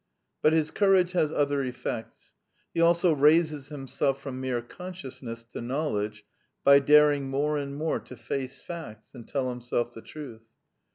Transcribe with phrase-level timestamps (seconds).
[0.41, 2.33] But his courage has other effects:
[2.73, 6.25] he also raises him self from mere consciousness to knowledge
[6.63, 10.47] by daring more and more to face facts and tell him self the truth.